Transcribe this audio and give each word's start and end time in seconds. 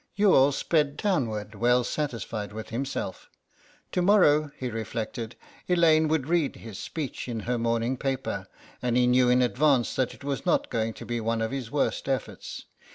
Youghal 0.15 0.51
sped 0.51 0.97
townward 0.97 1.53
well 1.53 1.83
satisfied 1.83 2.53
with 2.53 2.69
himself. 2.69 3.29
To 3.91 4.01
morrow, 4.01 4.49
he 4.57 4.71
reflected, 4.71 5.35
Elaine 5.69 6.07
would 6.07 6.25
read 6.27 6.55
his 6.55 6.79
speech 6.79 7.27
in 7.27 7.41
her 7.41 7.59
morning 7.59 7.97
paper, 7.97 8.47
and 8.81 8.97
he 8.97 9.05
knew 9.05 9.29
in 9.29 9.43
advance 9.43 9.95
that 9.97 10.15
it 10.15 10.23
was 10.23 10.43
not 10.43 10.71
going 10.71 10.93
to 10.93 11.05
be 11.05 11.21
one 11.21 11.39
of 11.43 11.51
his 11.51 11.69
worst 11.69 12.09
efforts. 12.09 12.65